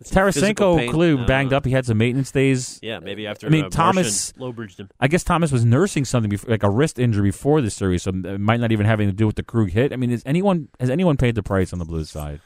[0.00, 1.58] It's Tarasenko clearly No, banged no.
[1.58, 1.64] up.
[1.64, 2.80] He had some maintenance days.
[2.82, 4.90] Yeah, maybe after I mean, Thomas- Marchand low-bridged him.
[4.98, 8.10] I guess Thomas was nursing something before, like a wrist injury before this series, so
[8.10, 9.92] it might not even having to do with the Krug hit.
[9.92, 12.40] I mean, is anyone has anyone paid the price on the Blues side?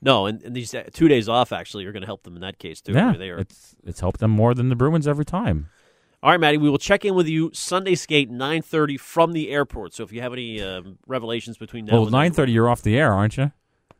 [0.00, 2.40] No, and, and these uh, two days off actually are going to help them in
[2.42, 2.92] that case too.
[2.92, 5.68] Yeah, they are it's it's helped them more than the Bruins every time.
[6.22, 9.94] All right, Maddie, we will check in with you Sunday skate 9:30 from the airport.
[9.94, 12.96] So if you have any um, revelations between now well, nine thirty, you're off the
[12.98, 13.52] air, aren't you?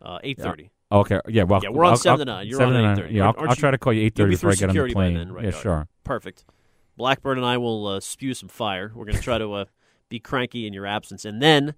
[0.02, 0.70] uh, 8:30.
[0.90, 2.46] Okay, yeah, well, Yeah, we're on I'll- seven to nine.
[2.46, 3.12] You're on 8:30.
[3.12, 4.76] Yeah, I'll, I'll you- try to call you eight thirty be before I get on
[4.76, 5.14] the plane.
[5.14, 5.60] then, right, yeah, right.
[5.60, 5.88] sure.
[6.04, 6.44] Perfect.
[6.96, 8.90] Blackbird and I will uh, spew some fire.
[8.94, 9.64] We're going to try to uh,
[10.08, 11.74] be cranky in your absence, and then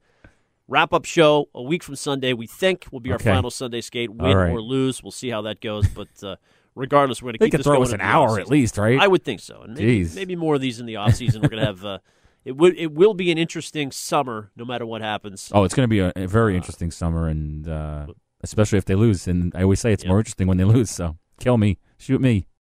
[0.70, 2.32] wrap up show a week from Sunday.
[2.32, 3.30] We think will be our Okay.
[3.30, 4.08] final Sunday skate.
[4.10, 4.50] Win right.
[4.50, 5.86] or lose, we'll see how that goes.
[5.88, 6.36] But uh,
[6.74, 8.98] regardless, we're going to keep could this throw going us an hour at least, right?
[8.98, 10.14] I would think so, and maybe, Jeez.
[10.14, 11.42] maybe more of these in the off season.
[11.42, 11.84] We're going to have.
[11.84, 11.98] Uh,
[12.44, 15.50] it would it will be an interesting summer, no matter what happens.
[15.54, 18.06] oh, it's going to be a, a very Uh, interesting summer, and uh,
[18.42, 19.28] especially if they lose.
[19.28, 20.08] And I always say it's Yeah.
[20.10, 20.88] more interesting when they lose.
[20.90, 22.46] So kill me, shoot me.